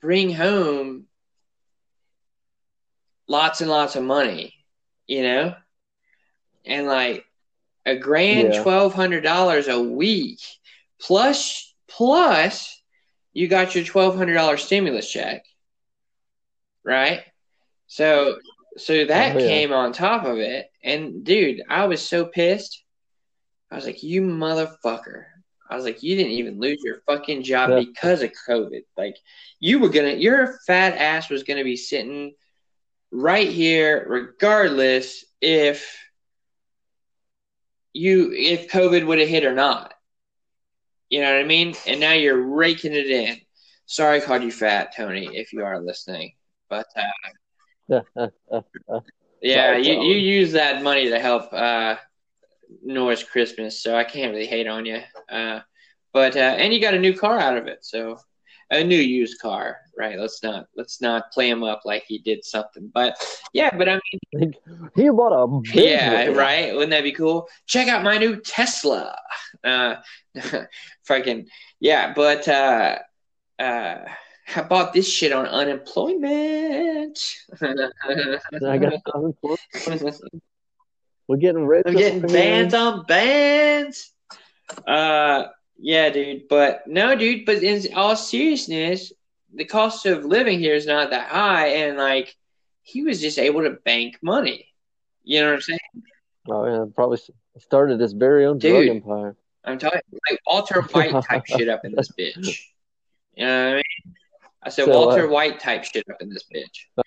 [0.00, 1.06] bring home
[3.28, 4.54] lots and lots of money,
[5.06, 5.54] you know?
[6.64, 7.24] And like
[7.86, 8.62] a grand Yeah.
[8.62, 10.40] twelve hundred dollars a week
[11.00, 12.80] plus plus
[13.32, 15.44] you got your twelve hundred dollar stimulus check.
[16.84, 17.22] Right?
[17.86, 18.38] So
[18.76, 19.46] so that Oh, yeah.
[19.46, 20.68] came on top of it.
[20.82, 22.82] And dude, I was so pissed.
[23.70, 25.24] I was like, you motherfucker.
[25.68, 27.76] I was like, you didn't even lose your fucking job Yeah.
[27.80, 28.82] because of COVID.
[28.96, 29.16] Like,
[29.60, 32.34] you were gonna, your fat ass was gonna be sitting
[33.12, 35.96] right here, regardless if
[37.92, 39.94] you if COVID would have hit or not.
[41.08, 41.74] You know what I mean?
[41.86, 43.40] And now you're raking it in.
[43.86, 46.32] Sorry, I called you fat, Tony, if you are listening.
[46.70, 48.00] But uh,
[49.42, 51.96] yeah, you, you use that money to help uh,
[52.82, 55.00] Norris Christmas, so I can't really hate on you.
[55.28, 55.60] Uh,
[56.12, 58.18] but uh, and you got a new car out of it, so
[58.70, 60.18] a new used car, right?
[60.18, 62.90] Let's not let's not play him up like he did something.
[62.94, 63.16] But
[63.52, 64.00] yeah, but I
[64.32, 64.54] mean,
[64.94, 66.36] he bought a yeah, one.
[66.36, 66.72] right?
[66.72, 67.48] Wouldn't that be cool?
[67.66, 69.16] Check out my new Tesla.
[69.64, 69.96] Uh,
[71.08, 71.46] freaking
[71.80, 72.98] yeah, but uh,
[73.58, 74.04] uh,
[74.56, 77.18] I bought this shit on unemployment.
[77.60, 77.74] I
[78.78, 80.20] got unemployment.
[81.28, 81.84] We're getting rich.
[81.86, 84.12] I'm getting bands on bands.
[84.86, 85.44] Uh,
[85.78, 86.48] yeah, dude.
[86.48, 87.46] But no, dude.
[87.46, 89.12] But in all seriousness,
[89.54, 92.36] the cost of living here is not that high, and like
[92.82, 94.66] he was just able to bank money.
[95.22, 95.78] You know what I'm saying?
[96.48, 97.18] Oh yeah, probably
[97.58, 98.96] started his very own drug Dude.
[98.96, 99.36] empire.
[99.64, 102.64] I'm talking like Walter White type shit up in this bitch.
[103.36, 104.14] You know what I mean?
[104.62, 107.04] I said So, Walter uh, White type shit up in this bitch.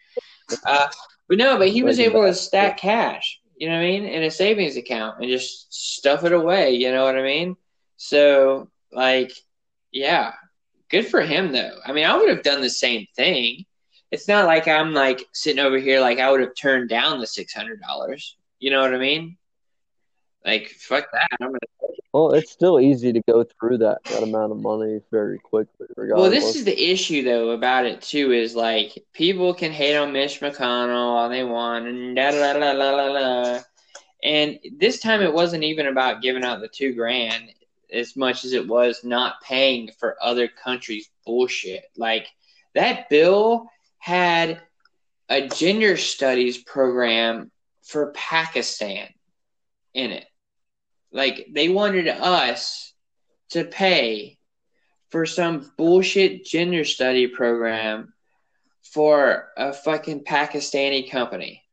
[0.66, 0.88] Uh,
[1.28, 4.24] but no, but he was able to stack cash, you know what I mean, in
[4.24, 7.56] a savings account and just stuff it away, you know what I mean?
[7.98, 9.32] So, like,
[9.92, 10.34] yeah,
[10.90, 11.80] good for him though.
[11.86, 13.66] I mean, I would have done the same thing.
[14.12, 17.28] It's not like I'm like sitting over here like I would have turned down the
[17.28, 18.38] six hundred dollars.
[18.60, 19.38] You know what I mean?
[20.46, 21.30] Like, fuck that.
[21.42, 21.60] I'm gonna
[22.14, 26.22] Well, it's still easy to go through that, that amount of money very quickly, regardless.
[26.22, 30.14] Well, this is the issue though about it too is like people can hate on
[30.14, 33.60] Mitch McConnell all they want and da da da da da da.
[34.24, 37.50] And this time it wasn't even about giving out the two grand
[37.92, 41.86] as much as it was not paying for other countries' bullshit.
[41.98, 42.28] Like
[42.76, 44.62] that bill had
[45.30, 49.10] a gender studies program for Pakistan
[49.96, 50.28] in it.
[51.14, 52.92] Like they wanted us
[53.52, 54.38] to pay
[55.10, 58.14] for some bullshit gender study program
[58.82, 61.64] for a fucking Pakistani company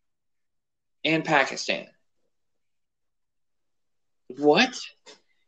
[1.02, 1.86] in Pakistan.
[4.36, 4.78] What?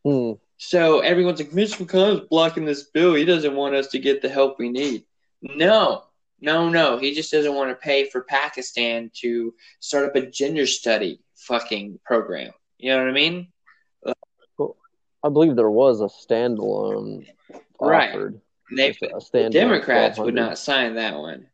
[0.05, 0.33] Hmm.
[0.57, 3.15] So everyone's like, Mitch McConnell's blocking this bill.
[3.15, 5.05] He doesn't want us to get the help we need.
[5.43, 6.05] No,
[6.41, 6.99] no, no.
[6.99, 11.99] He just doesn't want to pay for Pakistan to start up a gender study fucking
[12.05, 12.53] program.
[12.79, 13.52] You know what I mean?
[15.25, 17.27] I believe there was a standalone
[17.81, 18.11] Right.
[18.11, 18.41] offered.
[18.77, 18.93] They
[19.33, 21.47] the Democrats would not sign that one.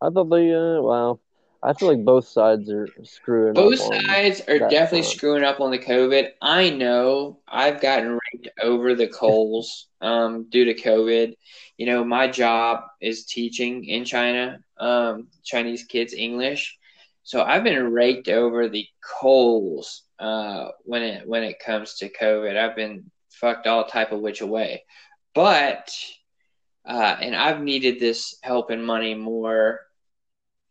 [0.00, 0.52] I thought they.
[0.52, 1.20] Uh, well,
[1.62, 5.78] I feel like both sides are screwing Both sides are definitely screwing up on the
[5.78, 6.30] COVID.
[6.40, 11.34] I know I've gotten raked over the coals um, due to COVID.
[11.76, 16.77] You know, my job is teaching in China, um, Chinese kids English.
[17.28, 22.56] So I've been raked over the coals uh, when it when it comes to COVID.
[22.56, 24.84] I've been fucked all type of which away,
[25.34, 25.94] but
[26.86, 29.80] uh, and I've needed this help and money more,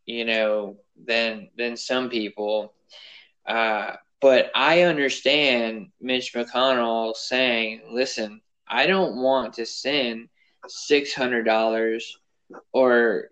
[0.08, 2.74] you know, than than some people.
[3.46, 10.30] Uh, but I understand Mitch McConnell saying, "Listen, I don't want to send
[10.68, 12.18] six hundred dollars
[12.74, 13.30] or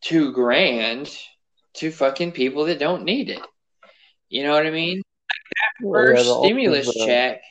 [0.00, 1.14] two grand
[1.74, 3.40] to fucking people that don't need it."
[4.28, 4.96] You know what I mean?
[4.96, 7.42] Like that first yeah, stimulus uh, check,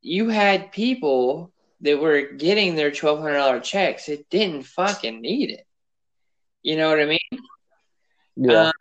[0.00, 5.50] you had people that were getting their twelve hundred dollar checks that didn't fucking need
[5.50, 5.66] it.
[6.62, 7.40] You know what I mean?
[8.36, 8.66] Yeah.
[8.66, 8.72] Um,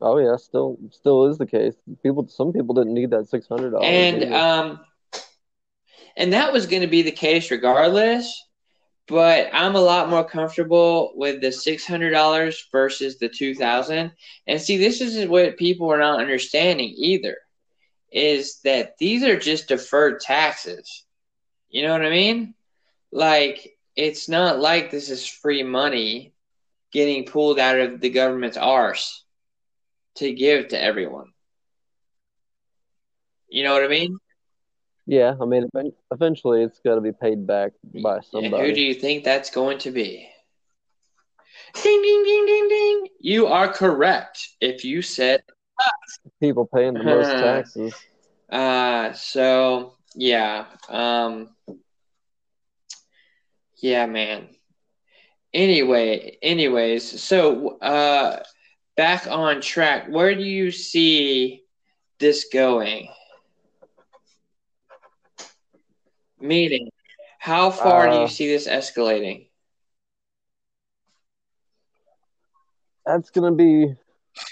[0.00, 1.74] oh yeah, still still is the case.
[2.02, 3.86] People, some people didn't need that six hundred dollars.
[3.88, 4.80] And um,
[6.16, 8.46] and that was going to be the case regardless.
[9.08, 14.12] But I'm a lot more comfortable with the six hundred dollars versus the two thousand.
[14.46, 17.38] And see, this is what people are not understanding either,
[18.12, 21.04] is that these are just deferred taxes.
[21.70, 22.54] You know what I mean?
[23.10, 26.34] Like, it's not like this is free money
[26.92, 29.24] getting pulled out of the government's arse
[30.16, 31.32] to give to everyone.
[33.48, 34.18] You know what I mean?
[35.08, 35.70] Yeah, I mean,
[36.12, 38.44] eventually it's got to be paid back by somebody.
[38.44, 40.28] And who do you think that's going to be?
[41.82, 43.06] Ding, ding, ding, ding, ding.
[43.18, 45.42] You are correct if you said
[46.40, 47.94] people paying the most taxes.
[48.50, 51.56] Uh, so yeah, um,
[53.80, 54.48] yeah, man.
[55.54, 58.42] Anyway, anyways, so uh,
[58.94, 60.10] back on track.
[60.10, 61.62] Where do you see
[62.18, 63.08] this going?
[66.40, 66.88] Meaning,
[67.38, 69.48] how far uh, do you uh, see this escalating?
[73.06, 73.94] That's going to be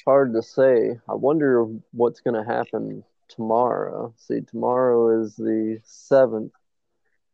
[0.05, 0.99] hard to say.
[1.09, 4.15] I wonder what's going to happen tomorrow.
[4.17, 6.53] See, tomorrow is the 7th,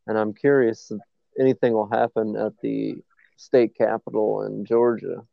[0.06, 1.00] and I'm curious if
[1.38, 2.96] anything will happen at the
[3.36, 5.24] state capitol in Georgia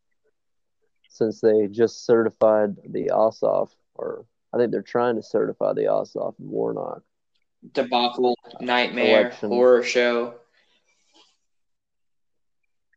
[1.10, 6.38] since they just certified the Ossoff, or I think they're trying to certify the Ossoff
[6.39, 7.03] and Warnock.
[7.74, 9.50] Debacle, nightmare, election.
[9.50, 10.36] horror show.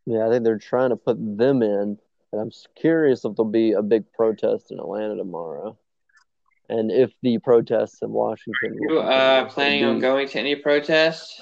[0.07, 1.99] Yeah, I think they're trying to put them in,
[2.33, 5.79] and I'm curious if there'll be a big protest in Atlanta tomorrow,
[6.69, 8.79] and if the protests in Washington.
[8.81, 11.41] You uh, planning on going to any protests?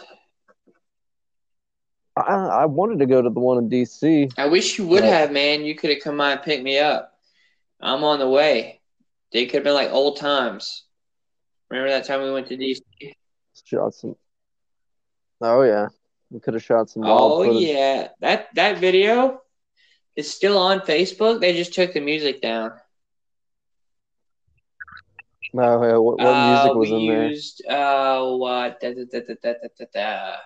[2.17, 4.33] I, I wanted to go to the one in DC.
[4.37, 5.65] I wish you would have, man.
[5.65, 7.19] You could have come by and picked me up.
[7.81, 8.81] I'm on the way.
[9.33, 10.85] They could have been like old times.
[11.71, 12.81] Remember that time we went to DC?
[13.65, 14.17] Shot some.
[15.41, 15.89] Oh yeah,
[16.31, 17.05] we could have shot some.
[17.05, 17.63] Oh footage.
[17.63, 19.41] yeah, that that video
[20.17, 21.41] is still on Facebook.
[21.41, 22.73] They just took the music down.
[25.55, 27.29] Oh yeah, what, what uh, music was in there?
[27.29, 30.37] Used uh what da, da, da, da, da, da,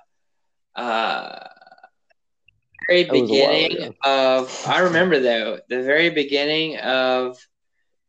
[0.77, 0.83] da.
[0.83, 1.49] uh
[2.89, 7.39] very beginning of I remember though the very beginning of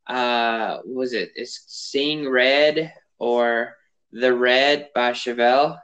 [0.08, 1.32] uh was it?
[1.36, 3.75] it is Seeing Red or
[4.12, 5.80] The Red by Chevelle.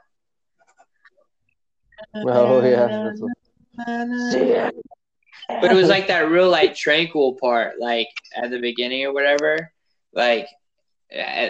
[2.14, 3.12] Oh yeah.
[5.48, 9.72] But it was like that real like tranquil part, like at the beginning or whatever,
[10.12, 10.46] like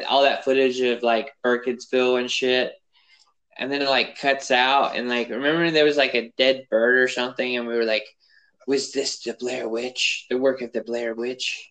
[0.08, 2.72] all that footage of like Burkittsville and shit.
[3.58, 6.98] And then it like cuts out and like remember there was like a dead bird
[6.98, 8.06] or something and we were like
[8.66, 10.26] was this the blair witch?
[10.30, 11.70] The work of the blair witch?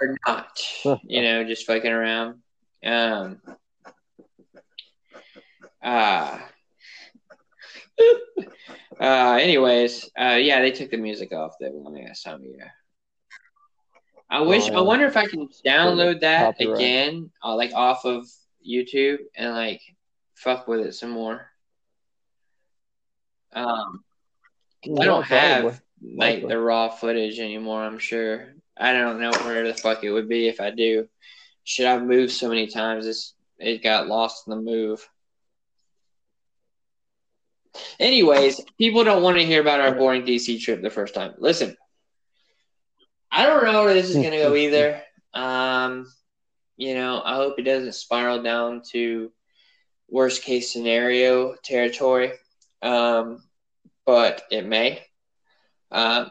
[0.00, 0.60] Or not
[1.04, 2.40] you know just fucking around
[2.84, 3.40] um
[5.82, 6.38] uh
[9.00, 11.68] uh anyways uh yeah they took the music off the
[12.24, 12.72] time of year
[14.30, 14.68] I wish.
[14.68, 16.76] I wonder if I can download that Copyright.
[16.76, 18.26] again, uh, like off of
[18.66, 19.80] YouTube, and like
[20.34, 21.46] fuck with it some more.
[23.54, 24.04] Um,
[24.84, 27.82] I don't have like the raw footage anymore.
[27.82, 28.52] I'm sure.
[28.76, 31.08] I don't know where the fuck it would be if I do.
[31.68, 33.06] Should I've moved so many times?
[33.06, 35.06] It's, it got lost in the move.
[38.00, 41.34] Anyways, people don't want to hear about our boring DC trip the first time.
[41.36, 41.76] Listen,
[43.30, 45.02] I don't know where this is going to go either.
[45.34, 46.10] Um,
[46.78, 49.30] you know, I hope it doesn't spiral down to
[50.08, 52.32] worst case scenario territory,
[52.80, 53.42] um,
[54.06, 55.04] but it may.
[55.92, 56.30] Um,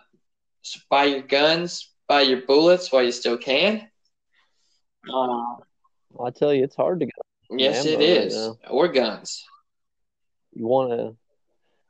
[0.64, 3.88] so buy your guns, buy your bullets while you still can.
[5.12, 5.56] Uh,
[6.24, 7.14] I tell you, it's hard to get.
[7.50, 8.36] Yes, it is.
[8.36, 9.46] Right or guns.
[10.54, 11.16] You want to,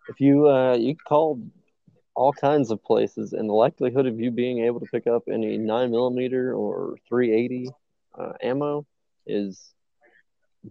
[0.09, 1.41] if you uh, you call
[2.15, 5.57] all kinds of places, and the likelihood of you being able to pick up any
[5.57, 7.69] nine millimeter or 380
[8.17, 8.85] uh, ammo
[9.25, 9.73] is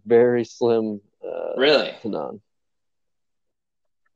[0.05, 1.95] very slim uh, Really?
[2.03, 2.41] to none.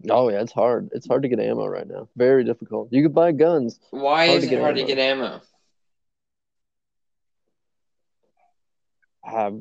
[0.08, 0.90] Oh yeah, it's hard.
[0.92, 2.08] It's hard to get ammo right now.
[2.16, 2.88] Very difficult.
[2.90, 3.78] You could buy guns.
[3.90, 5.40] Why is it hard to get ammo?
[9.34, 9.52] I,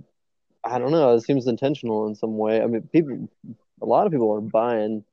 [0.64, 1.16] I don't know.
[1.16, 2.62] It seems intentional in some way.
[2.62, 3.30] I mean, people,
[3.82, 5.04] a lot of people are buying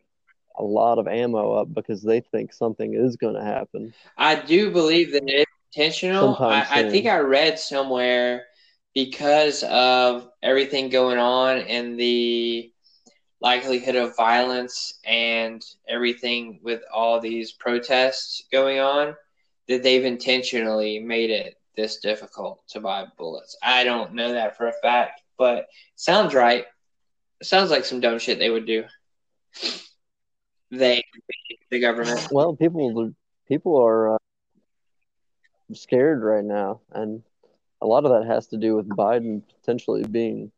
[0.59, 3.93] a lot of ammo up because they think something is going to happen.
[4.17, 6.37] I do believe that it's intentional.
[6.41, 8.47] I, I think I read somewhere
[8.95, 12.73] because of everything going on and the
[13.43, 19.15] likelihood of violence and everything with all these protests going on
[19.69, 23.57] that they've intentionally made it this difficult to buy bullets.
[23.63, 26.65] I don't know that for a fact, but sounds right.
[27.43, 28.85] sounds like some dumb shit they would do.
[30.71, 31.05] They,
[31.71, 32.29] the government.
[32.33, 33.13] Well, people,
[33.47, 34.19] people are uh,
[35.75, 37.23] scared right now, and
[37.81, 40.51] a lot of that has to do with Biden potentially being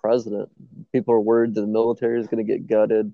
[0.00, 0.50] president.
[0.92, 3.12] People are worried that the military is going to get gutted.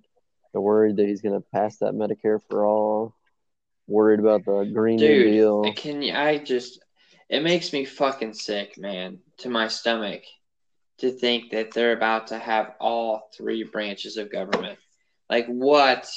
[0.53, 3.15] They're worried that he's going to pass that Medicare for all.
[3.87, 5.73] Worried about the Green New Dude, Deal.
[5.75, 6.84] can you, I just
[7.35, 10.23] it makes me fucking sick, man, to my stomach
[10.99, 14.79] to think that they're about to have all three branches of government.
[15.29, 16.09] Like what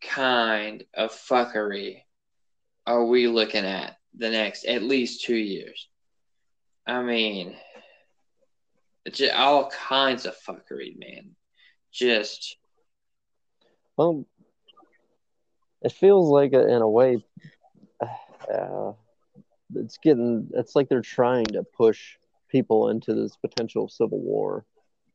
[0.00, 2.04] kind of fuckery
[2.86, 5.88] are we looking at the next at least 2 years?
[6.86, 7.54] I mean,
[9.10, 11.32] just all kinds of fuckery, man.
[11.92, 12.56] Just
[13.98, 14.24] Well,
[15.82, 17.22] it feels like, uh, in a way,
[18.50, 18.92] uh,
[19.74, 20.48] it's getting.
[20.54, 22.16] It's like they're trying to push
[22.48, 24.64] people into this potential civil war,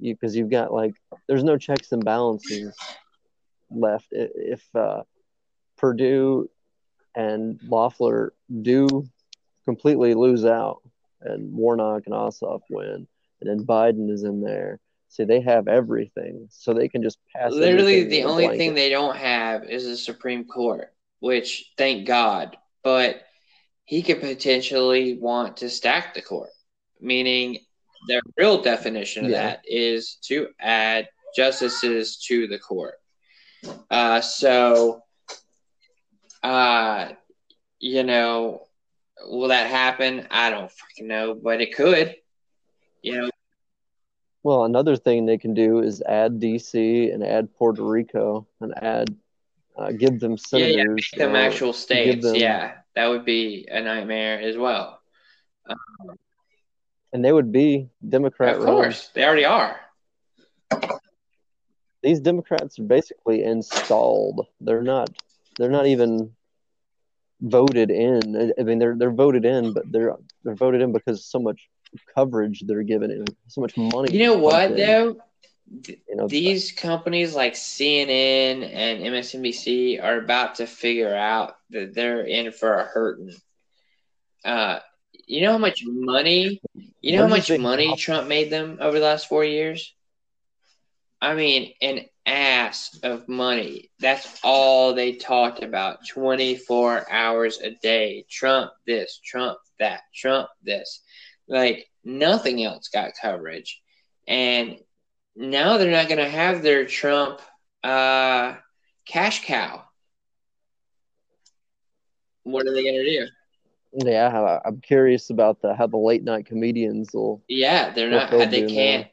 [0.01, 0.95] because you, have got like
[1.27, 2.75] there's no checks and balances
[3.69, 4.07] left.
[4.11, 5.03] If uh,
[5.77, 6.49] Perdue
[7.15, 9.07] and Loeffler do
[9.65, 10.81] completely lose out,
[11.21, 13.07] and Warnock and Ossoff win,
[13.41, 14.79] and then Biden is in there.
[15.09, 17.51] See, they have everything, so they can just pass.
[17.51, 18.57] Literally, the only blanket.
[18.57, 22.57] thing they don't have is the Supreme Court, which thank God.
[22.83, 23.21] But
[23.87, 26.49] he could potentially want to stack the court,
[26.99, 27.57] meaning
[28.09, 29.37] the real definition of Yeah.
[29.43, 32.95] that is to add justices to the court.
[33.89, 35.01] Uh, so,
[36.43, 37.09] uh,
[37.79, 38.67] you know,
[39.25, 40.27] will that happen?
[40.31, 42.15] I don't fucking know, but it could.
[43.01, 43.29] You know,
[44.43, 49.15] Well, another thing they can do is add DC and add Puerto Rico and add,
[49.77, 51.09] uh, give them yeah, yeah, senators.
[51.13, 52.25] make them actual states.
[52.25, 54.99] them- yeah, that would be a nightmare as well.
[55.69, 55.77] Um,
[57.13, 58.73] and they would be Democrat Of run.
[58.73, 59.79] course, they already are.
[62.01, 64.47] These Democrats are basically installed.
[64.59, 65.09] They're not.
[65.57, 66.31] They're not even
[67.39, 68.53] voted in.
[68.59, 71.69] I- mean, they're they're voted in, but they're they're voted in because so much
[72.15, 74.11] coverage they're given so much money.
[74.11, 75.17] You know what in, though?
[75.69, 82.21] You know, These companies like CNN and MSNBC are about to figure out that they're
[82.21, 83.33] in for a hurting.
[84.45, 84.79] Uh,
[85.27, 86.61] you know how much money?
[87.01, 89.43] You know how What do you much money Trump made them over the last four
[89.43, 89.93] years?
[91.21, 93.89] I mean, an ass of money.
[93.99, 98.25] That's all they talked about 24 hours a day.
[98.29, 101.01] Trump this, Trump that, Trump this.
[101.47, 103.81] Like, nothing else got coverage.
[104.27, 104.77] And
[105.37, 107.39] now they're not going to have their Trump
[107.83, 108.55] uh,
[109.07, 109.83] cash cow.
[112.43, 113.27] What are they going to do?
[113.93, 117.43] yeah, I'm curious about the how the late night comedians will.
[117.47, 118.31] Yeah, they're not.
[118.51, 119.07] They can't.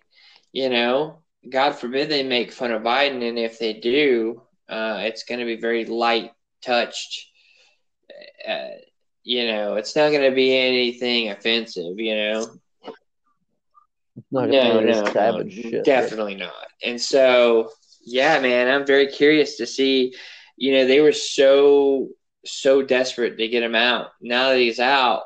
[0.53, 5.25] You know, God forbid they make fun of Biden, and if they do, uh, it's
[5.25, 7.27] going to be very light touched.
[8.47, 8.69] Uh,
[9.23, 11.99] you know, it's not going to be anything offensive.
[11.99, 12.47] You know,
[14.17, 15.85] It's not no, no, savage no, shit.
[15.85, 16.53] definitely not.
[16.85, 17.71] And so,
[18.05, 20.15] yeah, man, I'm very curious to see.
[20.57, 22.11] You know, they were so
[22.45, 24.09] so desperate to get him out.
[24.21, 25.23] Now that he's out,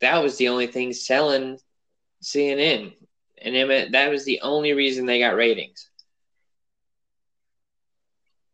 [0.00, 1.58] that was the only thing selling
[2.22, 2.92] CNN,
[3.40, 5.88] and that was the only reason they got ratings.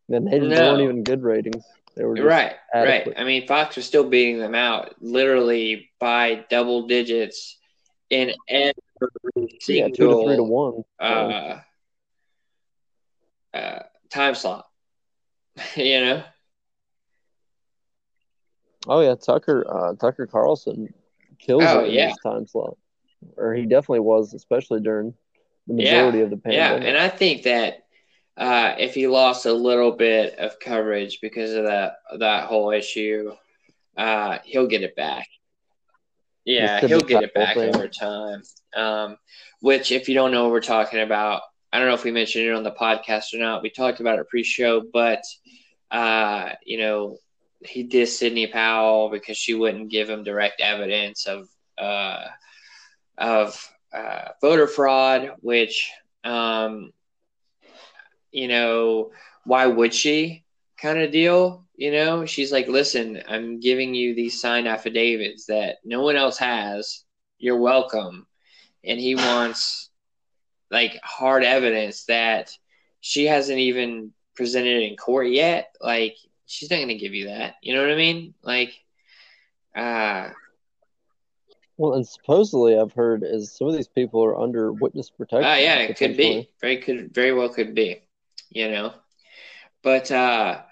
[0.09, 0.71] And they, No.
[0.71, 1.65] weren't even good ratings.
[1.97, 3.15] They were Right, adequate.
[3.17, 3.21] right.
[3.21, 7.59] I mean, Fox was still beating them out, literally by double digits
[8.11, 8.82] in every
[9.69, 10.85] Yeah, single two to three to one.
[11.01, 11.61] Uh,
[13.55, 13.81] uh,
[14.11, 14.67] time slot.
[15.77, 16.23] you know,
[18.89, 20.93] oh yeah, Tucker uh, Tucker Carlson
[21.39, 22.07] kills Oh, it in yeah.
[22.09, 22.77] his time slot,
[23.37, 25.15] or he definitely was, especially during
[25.67, 26.83] the Yeah, majority of the pandemic.
[26.83, 26.89] yeah.
[26.89, 27.85] And I think that
[28.37, 33.33] uh, if he lost a little bit of coverage because of that that whole issue,
[33.97, 35.27] uh, he'll get it back.
[36.45, 38.43] Yeah, he'll get it back over time.
[38.75, 39.17] Um,
[39.61, 42.47] which, if you don't know what we're talking about, I don't know if we mentioned
[42.47, 43.63] it on the podcast or not.
[43.63, 45.23] We talked about it pre-show, but
[45.91, 47.19] uh, you know,
[47.61, 52.25] he dissed Sidney Powell because she wouldn't give him direct evidence of uh,
[53.17, 55.93] of uh, voter fraud, which
[56.25, 56.93] um,
[58.33, 59.13] you know,
[59.45, 60.45] why would she?
[60.83, 61.65] Kind of deal.
[61.77, 66.39] You know, she's like, listen, I'm giving you these signed affidavits that no one else
[66.39, 67.05] has.
[67.39, 68.27] You're welcome.
[68.83, 69.91] And he wants
[70.73, 72.51] like hard evidence that
[73.01, 75.73] she hasn't even presented in court yet.
[75.81, 76.17] Like,
[76.47, 77.55] she's not going to give you that.
[77.63, 78.35] You know what I mean?
[78.43, 78.75] Like,
[79.77, 80.31] uh,
[81.77, 85.45] Well, and supposedly I've heard is some of these people are under witness protection.
[85.45, 86.51] Ah, yeah, it could be.
[86.61, 88.03] Very could very well could be.
[88.51, 88.95] You know.
[89.83, 90.63] But uh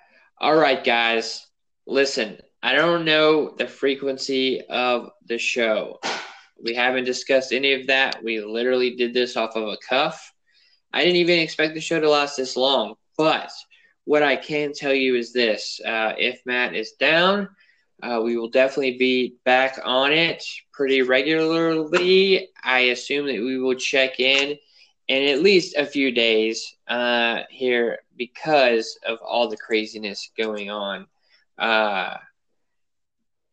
[0.41, 1.47] all right, guys.
[1.87, 6.01] Listen, I don't know the frequency of the show.
[6.65, 8.25] We haven't discussed any of that.
[8.25, 10.33] We literally did this off of a cuff.
[10.95, 12.95] I didn't even expect the show to last this long.
[13.19, 13.51] But
[14.05, 17.49] what I can tell you is this uh, if Matt is down,
[18.03, 22.49] uh, we will definitely be back on it pretty regularly.
[22.65, 24.57] I assume that we will check in
[25.09, 31.07] in at least a few days uh, here because of all the craziness going on
[31.57, 32.15] uh,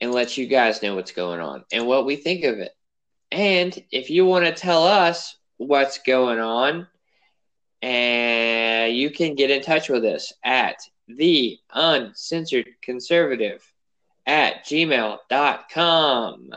[0.02, 2.74] and let you guys know what's going on and what we think of it.
[3.32, 6.86] And if you want to tell us what's going on,
[7.82, 10.76] and you can get in touch with us at
[11.08, 13.64] the uncensored conservative
[14.26, 16.50] at gmail.com.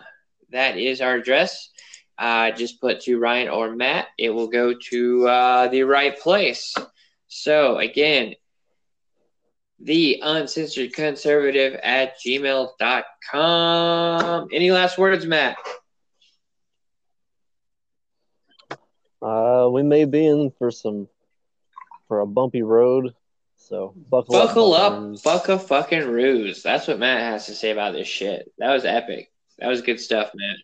[0.50, 1.70] That is our address.
[2.18, 4.08] Uh, just put to Ryan or Matt.
[4.18, 6.74] It will go to uh, the right place.
[7.32, 8.34] So, again,
[9.78, 12.78] the uncensored conservative at gmail.com.
[14.52, 15.56] Any last words, Matt?
[19.22, 21.06] Uh, we may be in for some
[22.08, 23.14] for a bumpy road,
[23.56, 24.48] so buckle, up.
[24.48, 24.92] Buckle up.
[24.92, 26.64] up, buck a fucking ruse.
[26.64, 28.52] That's what Matt has to say about this shit.
[28.58, 29.30] That was epic.
[29.60, 30.56] That was good stuff, man.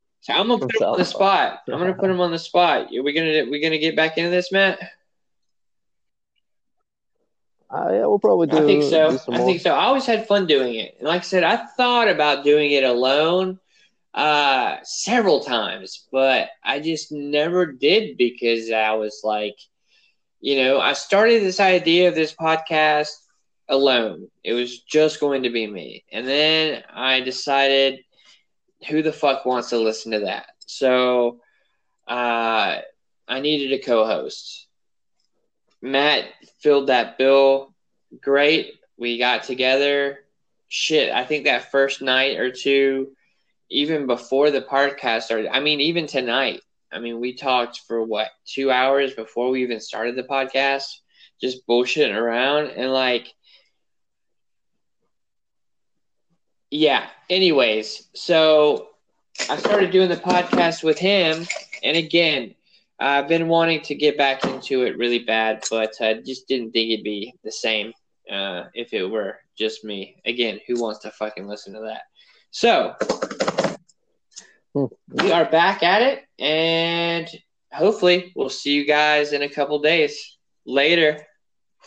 [0.28, 1.60] So I'm gonna put him on the spot.
[1.68, 2.88] I'm gonna put him on the spot.
[2.94, 4.78] Are we gonna we gonna get back into this, Matt?
[7.70, 8.56] Uh, yeah, we'll probably do.
[8.56, 9.20] I think so.
[9.30, 9.72] I think so.
[9.74, 10.96] I always had fun doing it.
[10.98, 13.58] And like I said, I thought about doing it alone
[14.14, 19.56] uh several times, but I just never did because I was like,
[20.40, 23.10] you know, I started this idea of this podcast
[23.68, 24.28] alone.
[24.44, 26.04] It was just going to be me.
[26.12, 28.00] And then I decided
[28.88, 30.46] who the fuck wants to listen to that?
[30.66, 31.40] So
[32.08, 32.78] uh
[33.28, 34.67] I needed a co-host.
[35.80, 36.24] Matt
[36.60, 37.74] filled that bill
[38.20, 38.74] great.
[38.96, 40.20] We got together.
[40.68, 43.12] Shit, I think that first night or two,
[43.70, 46.60] even before the podcast started, I mean, even tonight,
[46.92, 50.84] I mean, we talked for what, two hours before we even started the podcast,
[51.40, 52.68] just bullshitting around.
[52.70, 53.32] And like,
[56.70, 58.88] yeah, anyways, so
[59.48, 61.46] I started doing the podcast with him.
[61.82, 62.54] And again,
[63.00, 66.90] I've been wanting to get back into it really bad, but I just didn't think
[66.90, 67.92] it'd be the same
[68.30, 70.20] uh, if it were just me.
[70.26, 72.02] Again, who wants to fucking listen to that?
[72.50, 72.94] So
[74.74, 74.84] Hmm.
[75.10, 77.28] we are back at it, and
[77.72, 80.36] hopefully we'll see you guys in a couple days.
[80.66, 81.24] Later.